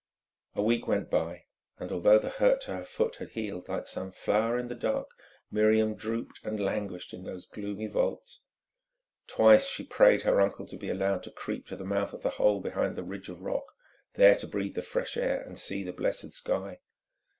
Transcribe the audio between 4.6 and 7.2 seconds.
the dark Miriam drooped and languished